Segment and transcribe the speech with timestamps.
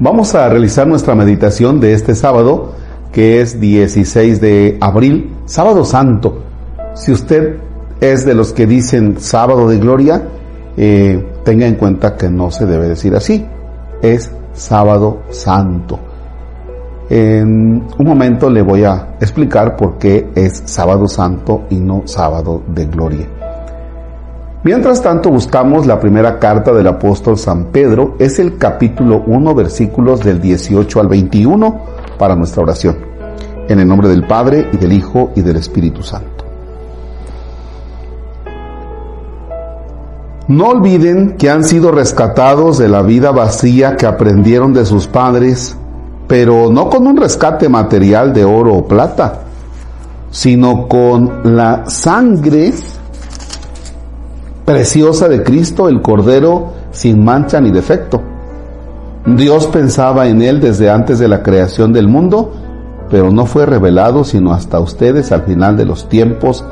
[0.00, 2.72] Vamos a realizar nuestra meditación de este sábado,
[3.12, 6.42] que es 16 de abril, sábado santo.
[6.94, 7.58] Si usted
[8.00, 10.20] es de los que dicen sábado de gloria,
[10.76, 13.46] eh, tenga en cuenta que no se debe decir así,
[14.02, 16.00] es sábado santo.
[17.08, 22.62] En un momento le voy a explicar por qué es sábado santo y no sábado
[22.66, 23.28] de gloria.
[24.64, 30.20] Mientras tanto buscamos la primera carta del apóstol San Pedro, es el capítulo 1 versículos
[30.20, 31.80] del 18 al 21
[32.18, 32.96] para nuestra oración.
[33.68, 36.46] En el nombre del Padre y del Hijo y del Espíritu Santo.
[40.48, 45.76] No olviden que han sido rescatados de la vida vacía que aprendieron de sus padres,
[46.26, 49.40] pero no con un rescate material de oro o plata,
[50.30, 52.72] sino con la sangre
[54.64, 58.22] preciosa de Cristo, el Cordero sin mancha ni defecto.
[59.26, 62.52] Dios pensaba en él desde antes de la creación del mundo,
[63.10, 66.64] pero no fue revelado sino hasta ustedes al final de los tiempos.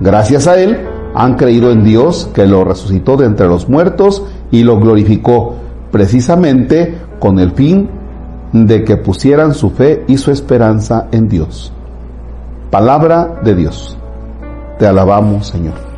[0.00, 0.78] Gracias a él
[1.14, 5.54] han creído en Dios que lo resucitó de entre los muertos y lo glorificó,
[5.90, 7.88] precisamente con el fin
[8.52, 11.72] de que pusieran su fe y su esperanza en Dios.
[12.70, 13.98] Palabra de Dios.
[14.78, 15.91] Te alabamos, Señor.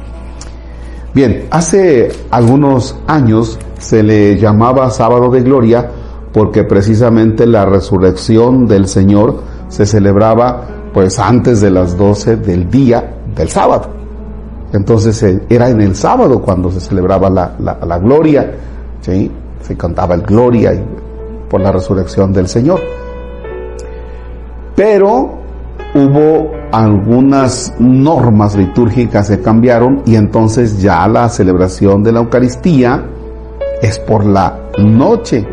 [1.15, 5.89] Bien, hace algunos años se le llamaba sábado de gloria
[6.33, 13.15] porque precisamente la resurrección del Señor se celebraba pues antes de las 12 del día
[13.37, 13.91] del sábado.
[14.73, 18.53] Entonces eh, era en el sábado cuando se celebraba la, gloria,
[19.01, 19.31] ¿sí?
[19.63, 20.73] se cantaba el gloria
[21.49, 22.81] por la resurrección del Señor.
[24.75, 25.44] Pero
[25.95, 33.07] hubo algunas normas litúrgicas que cambiaron y entonces ya la celebración de la Eucaristía
[33.81, 35.47] es por la noche,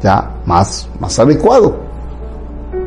[0.00, 1.76] ya más, más adecuado.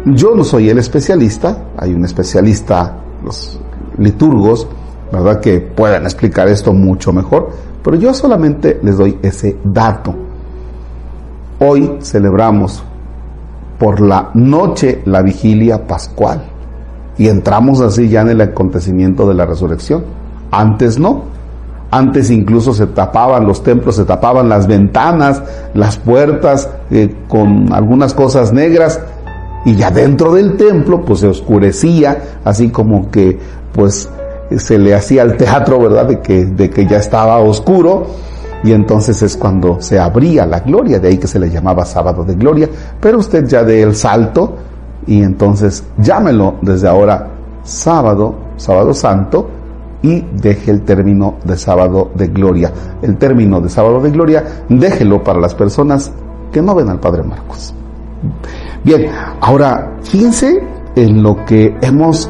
[0.05, 3.59] Yo no soy el especialista, hay un especialista, los
[3.97, 4.67] liturgos,
[5.11, 5.41] ¿verdad?
[5.41, 7.49] Que puedan explicar esto mucho mejor,
[7.83, 10.15] pero yo solamente les doy ese dato.
[11.59, 12.83] Hoy celebramos
[13.77, 16.52] por la noche la vigilia pascual
[17.17, 20.03] y entramos así ya en el acontecimiento de la resurrección.
[20.51, 21.33] Antes no.
[21.91, 25.43] Antes incluso se tapaban los templos, se tapaban las ventanas,
[25.75, 28.99] las puertas eh, con algunas cosas negras
[29.63, 33.37] y ya dentro del templo pues se oscurecía, así como que
[33.73, 34.09] pues
[34.57, 36.07] se le hacía el teatro, ¿verdad?
[36.07, 38.07] De que, de que ya estaba oscuro
[38.63, 42.23] y entonces es cuando se abría la gloria, de ahí que se le llamaba sábado
[42.23, 42.69] de gloria,
[42.99, 44.55] pero usted ya de el salto
[45.07, 47.29] y entonces llámelo desde ahora
[47.63, 49.49] sábado, sábado santo,
[50.01, 52.71] y deje el término de sábado de gloria.
[53.01, 56.11] El término de sábado de gloria, déjelo para las personas
[56.51, 57.73] que no ven al Padre Marcos.
[58.83, 59.09] Bien,
[59.39, 60.61] ahora fíjense
[60.95, 62.29] en lo que hemos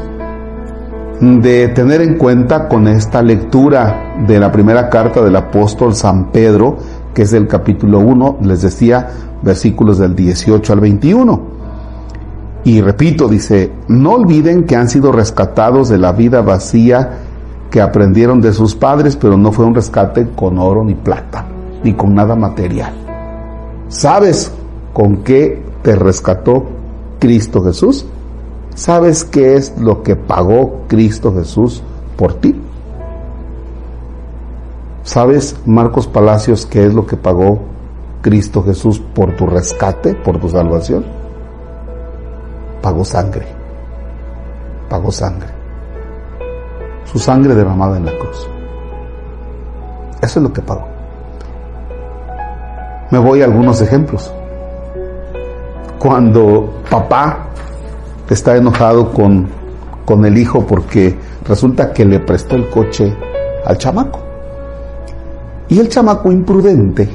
[1.20, 6.76] de tener en cuenta con esta lectura de la primera carta del apóstol San Pedro,
[7.12, 9.08] que es del capítulo 1, les decía,
[9.42, 11.42] versículos del 18 al 21.
[12.64, 17.18] Y repito, dice, no olviden que han sido rescatados de la vida vacía
[17.70, 21.44] que aprendieron de sus padres, pero no fue un rescate con oro ni plata,
[21.82, 22.94] ni con nada material.
[23.88, 24.50] ¿Sabes
[24.94, 26.64] con qué te rescató
[27.18, 28.06] Cristo Jesús?
[28.74, 31.82] ¿Sabes qué es lo que pagó Cristo Jesús
[32.16, 32.54] por ti?
[35.02, 37.60] ¿Sabes, Marcos Palacios, qué es lo que pagó
[38.22, 41.23] Cristo Jesús por tu rescate, por tu salvación?
[42.84, 43.46] Pagó sangre,
[44.90, 45.48] pagó sangre,
[47.06, 48.46] su sangre derramada en la cruz.
[50.20, 50.86] Eso es lo que pagó.
[53.10, 54.30] Me voy a algunos ejemplos.
[55.98, 57.46] Cuando papá
[58.28, 59.48] está enojado con,
[60.04, 61.18] con el hijo porque
[61.48, 63.16] resulta que le prestó el coche
[63.64, 64.20] al chamaco.
[65.68, 67.08] Y el chamaco imprudente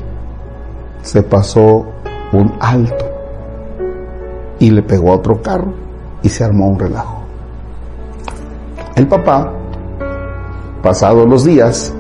[1.04, 1.86] se pasó
[2.32, 3.09] un alto
[4.60, 5.74] y le pegó a otro carro
[6.22, 7.24] y se armó un relajo.
[8.96, 9.52] El papá,
[10.84, 11.94] pasados los días,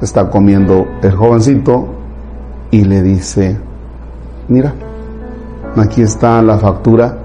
[0.00, 1.86] está comiendo el jovencito
[2.70, 3.58] y le dice,
[4.48, 4.74] mira,
[5.76, 7.18] aquí está la factura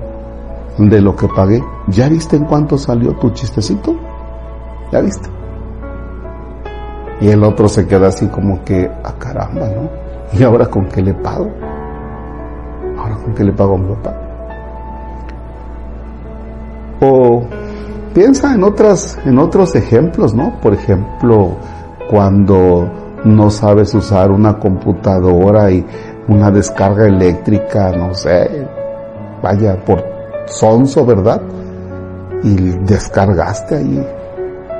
[0.78, 1.64] de lo que pagué.
[1.88, 3.96] ¿Ya viste en cuánto salió tu chistecito?
[4.92, 5.30] ¿Ya viste?
[7.22, 9.90] Y el otro se queda así como que, a ah, caramba, ¿no?
[10.38, 11.50] ¿Y ahora con qué le pago?
[13.36, 14.14] Que le pago a mi papá.
[17.02, 17.44] O
[18.14, 20.60] piensa en otras, en otros ejemplos, ¿no?
[20.62, 21.52] Por ejemplo,
[22.10, 22.90] cuando
[23.24, 25.86] no sabes usar una computadora y
[26.28, 28.68] una descarga eléctrica, no sé,
[29.42, 30.04] vaya, por
[30.46, 31.42] sonso, ¿verdad?
[32.44, 34.08] Y descargaste ahí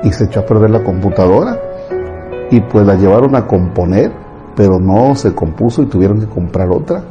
[0.04, 1.60] y se echó a perder la computadora
[2.52, 4.12] y pues la llevaron a componer,
[4.56, 7.04] pero no se compuso y tuvieron que comprar otra.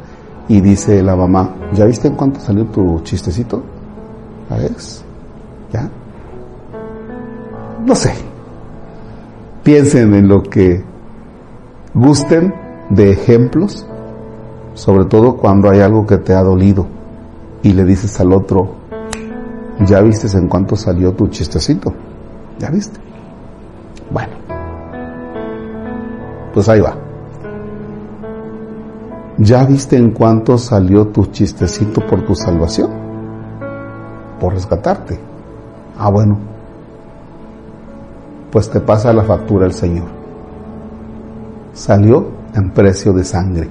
[0.49, 3.61] Y dice la mamá, ¿ya viste en cuánto salió tu chistecito?
[4.49, 4.71] ¿A ver?
[5.71, 5.87] ¿Ya?
[7.85, 8.11] No sé.
[9.63, 10.83] Piensen en lo que
[11.93, 12.51] gusten
[12.89, 13.85] de ejemplos,
[14.73, 16.87] sobre todo cuando hay algo que te ha dolido
[17.61, 18.73] y le dices al otro,
[19.85, 21.93] ¿ya viste en cuánto salió tu chistecito?
[22.57, 22.99] ¿Ya viste?
[24.09, 24.33] Bueno,
[26.55, 27.08] pues ahí va.
[29.41, 32.91] ¿Ya viste en cuánto salió tu chistecito por tu salvación?
[34.37, 35.17] Por rescatarte.
[35.97, 36.37] Ah, bueno.
[38.51, 40.07] Pues te pasa la factura el Señor.
[41.73, 43.69] Salió en precio de sangre.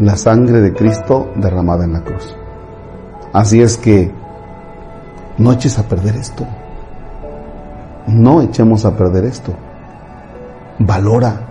[0.00, 2.34] La sangre de Cristo derramada en la cruz.
[3.32, 4.10] Así es que
[5.38, 6.44] no eches a perder esto.
[8.08, 9.52] No echemos a perder esto.
[10.80, 11.42] Valora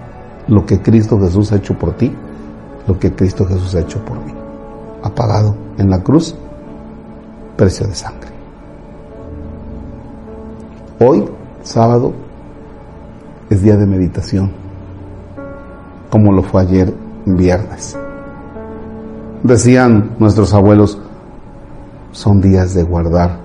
[0.49, 2.13] lo que Cristo Jesús ha hecho por ti,
[2.87, 4.33] lo que Cristo Jesús ha hecho por mí.
[5.03, 6.35] Ha pagado en la cruz
[7.55, 8.29] precio de sangre.
[10.99, 11.25] Hoy,
[11.63, 12.13] sábado,
[13.49, 14.51] es día de meditación,
[16.09, 16.93] como lo fue ayer
[17.25, 17.97] viernes.
[19.43, 20.97] Decían nuestros abuelos,
[22.11, 23.39] son días de guardar,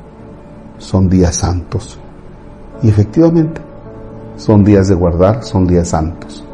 [0.79, 1.99] son días santos.
[2.83, 3.61] Y efectivamente,
[4.37, 6.45] son días de guardar, son días santos.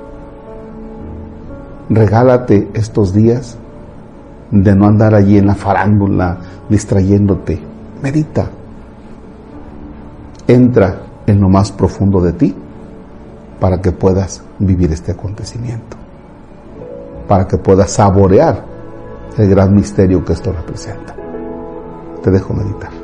[1.88, 3.56] Regálate estos días
[4.50, 6.38] de no andar allí en la farándula
[6.68, 7.60] distrayéndote.
[8.02, 8.48] Medita.
[10.48, 12.54] Entra en lo más profundo de ti
[13.60, 15.96] para que puedas vivir este acontecimiento,
[17.26, 18.64] para que puedas saborear
[19.36, 21.14] el gran misterio que esto representa.
[22.22, 22.95] Te dejo meditar.